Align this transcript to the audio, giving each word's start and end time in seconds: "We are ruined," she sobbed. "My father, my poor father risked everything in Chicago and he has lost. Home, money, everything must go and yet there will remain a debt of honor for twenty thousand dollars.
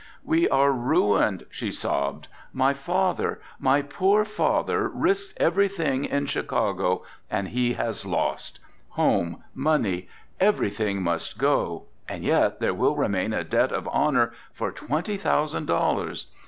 "We 0.23 0.49
are 0.49 0.71
ruined," 0.71 1.45
she 1.51 1.71
sobbed. 1.71 2.27
"My 2.51 2.73
father, 2.73 3.39
my 3.59 3.83
poor 3.83 4.25
father 4.25 4.89
risked 4.89 5.39
everything 5.39 6.05
in 6.05 6.25
Chicago 6.25 7.03
and 7.29 7.49
he 7.49 7.73
has 7.73 8.03
lost. 8.03 8.57
Home, 8.97 9.43
money, 9.53 10.09
everything 10.39 11.03
must 11.03 11.37
go 11.37 11.83
and 12.09 12.23
yet 12.23 12.59
there 12.59 12.73
will 12.73 12.95
remain 12.95 13.31
a 13.31 13.43
debt 13.43 13.71
of 13.71 13.87
honor 13.91 14.33
for 14.55 14.71
twenty 14.71 15.17
thousand 15.17 15.67
dollars. 15.67 16.25